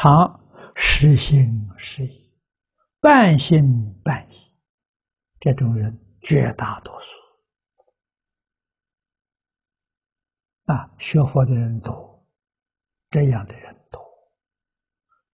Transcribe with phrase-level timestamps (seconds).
[0.00, 0.40] 他
[0.76, 2.38] 实心实意，
[3.00, 4.36] 半信半疑，
[5.40, 7.18] 这种人绝大多数。
[10.66, 12.24] 啊，学佛的人多，
[13.10, 14.00] 这样的人多，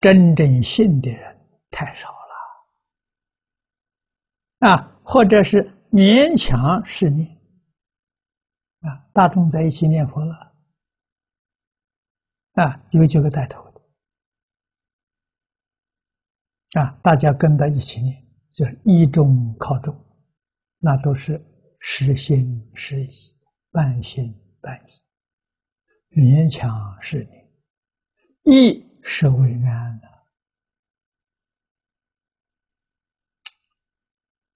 [0.01, 1.39] 真正信的人
[1.71, 2.17] 太少了。
[4.71, 7.29] 啊，或者是勉强是念，
[8.81, 10.55] 啊，大众在一起念佛了，
[12.53, 13.74] 啊，有几个带头的，
[16.75, 19.95] 啊，大家跟到一起念，就是一中靠中，
[20.79, 21.41] 那都是
[21.79, 23.37] 实心实意，
[23.71, 26.19] 半心半意。
[26.21, 27.25] 勉强是
[28.45, 30.09] 你，意是为安的，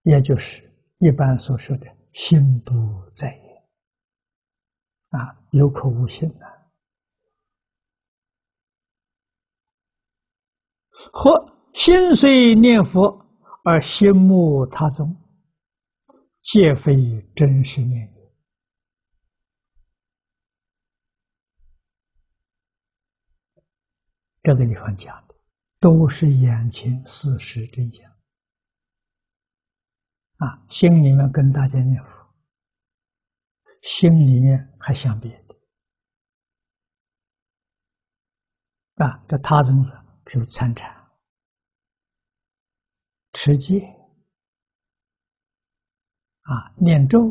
[0.02, 2.72] 也就是一般所说的“心不
[3.12, 3.64] 在焉”，
[5.10, 6.46] 啊，有口无心的，
[11.12, 13.24] 和心虽念佛
[13.62, 15.16] 而心慕他宗，
[16.40, 18.12] 皆非真实念。
[24.42, 25.36] 这个地方讲的
[25.78, 28.10] 都是眼前事实真相
[30.38, 30.66] 啊！
[30.68, 32.34] 心里面跟大家念佛，
[33.82, 35.54] 心里面还想别的
[39.04, 39.24] 啊！
[39.28, 39.92] 这他宗说，
[40.24, 40.97] 比如参禅、
[43.32, 43.80] 持戒
[46.42, 47.30] 啊、念咒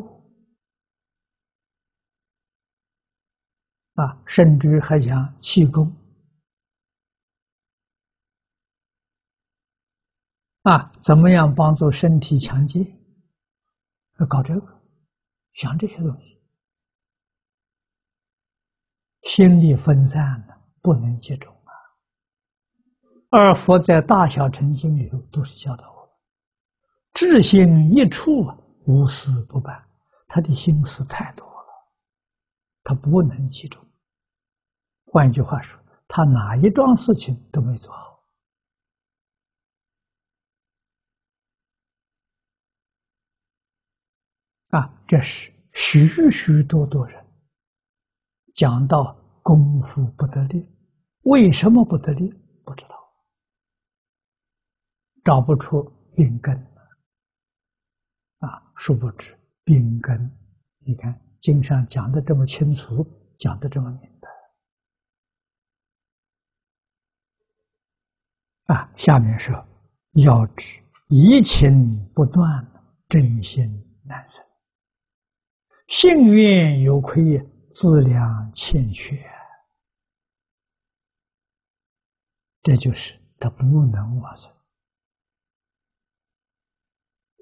[3.96, 5.92] 啊，甚至还想气功。
[10.62, 12.86] 啊，怎么样帮助身体强健？
[14.20, 14.82] 要搞这个，
[15.54, 16.42] 想这些东西，
[19.24, 21.57] 心力分散了，不能集中
[23.30, 23.54] 二。
[23.54, 26.10] 佛在大小乘经里头都是教导我们：
[27.14, 28.48] 智心一处，
[28.86, 29.84] 无事不办。
[30.28, 31.68] 他的心思太多了，
[32.84, 33.82] 他不能集中。
[35.06, 38.18] 换句话说，他哪一桩事情都没做好。
[44.72, 47.26] 啊，这是许许多多人
[48.54, 50.70] 讲到功夫不得力，
[51.22, 52.30] 为什么不得力？
[52.66, 53.07] 不知道，
[55.28, 55.84] 找不出
[56.16, 56.56] 病根。
[58.38, 60.32] 啊，殊不知病根，
[60.86, 63.06] 你看经上讲的这么清楚，
[63.38, 64.30] 讲的这么明白。
[68.74, 69.54] 啊，下面说
[70.14, 72.66] 要知疑情不断，
[73.10, 73.66] 真心
[74.06, 74.42] 难生。
[75.90, 77.38] 幸运有亏，
[77.70, 79.22] 自量欠缺，
[82.64, 84.50] 这就是他不能往生。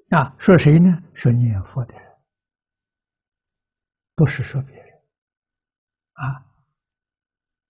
[0.09, 1.03] 啊，说谁呢？
[1.13, 2.17] 说念佛的人，
[4.15, 4.85] 不是说别人。
[6.13, 6.45] 啊，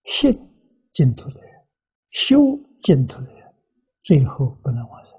[0.04, 0.32] 信
[0.92, 1.66] 净土的人，
[2.10, 2.38] 修
[2.82, 3.54] 净土的人，
[4.02, 5.18] 最后不能往生，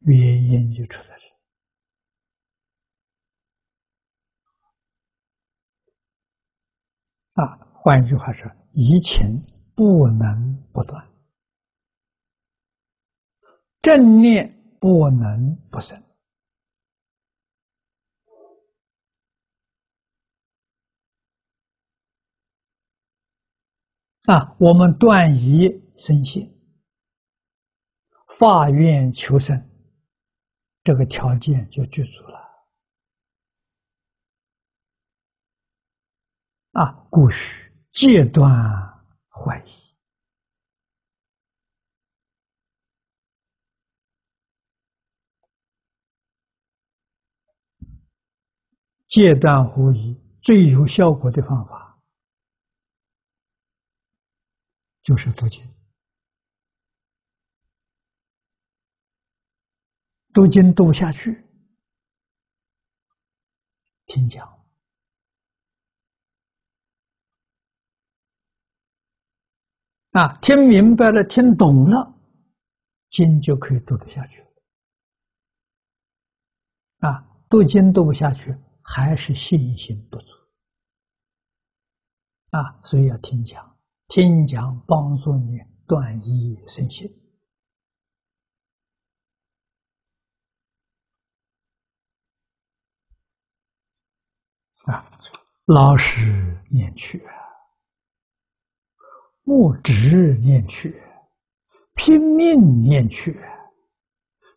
[0.00, 1.32] 原因就出在这里。
[7.34, 9.42] 啊，换一句话说，疑情
[9.74, 11.06] 不能不断，
[13.86, 15.96] 正念不能不生。
[24.24, 26.52] 啊，我们断疑生信，
[28.40, 29.56] 发愿求生，
[30.82, 32.40] 这个条件就具足了。
[36.72, 38.50] 啊，故须戒断
[39.28, 39.85] 怀疑，
[49.06, 51.98] 戒断怀疑最有效果的方法
[55.02, 55.64] 就是读经，
[60.34, 61.44] 读经读不下去，
[64.06, 64.44] 听讲。
[70.10, 72.18] 啊，听明白了，听懂了，
[73.10, 74.44] 经就可以读得下去。
[76.98, 78.56] 啊，读经读不下去，
[78.88, 80.34] 还是信心不足。
[82.50, 87.12] 啊，所以要听讲，听讲帮助你断疑生信。
[94.84, 95.04] 啊，
[95.66, 96.22] 老实
[96.70, 97.26] 念去。
[99.42, 101.00] 莫执念去，
[101.94, 103.38] 拼命念去，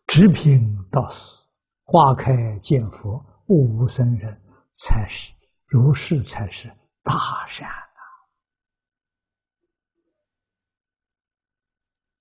[0.06, 1.46] 直拼到死，
[1.84, 3.24] 花开见佛，
[3.56, 4.40] 无生人，
[4.72, 5.34] 才是
[5.66, 6.68] 如是，才是
[7.02, 8.02] 大善啊！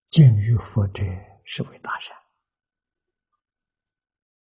[0.07, 1.03] 敬于佛者，
[1.43, 2.17] 是为大善。